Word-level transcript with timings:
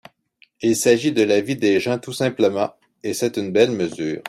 Il 0.63 0.75
s’agit 0.75 1.11
de 1.11 1.21
la 1.21 1.41
vie 1.41 1.57
des 1.57 1.79
gens 1.79 1.99
tout 1.99 2.11
simplement, 2.11 2.73
et 3.03 3.13
c’est 3.13 3.37
une 3.37 3.51
belle 3.51 3.69
mesure. 3.69 4.19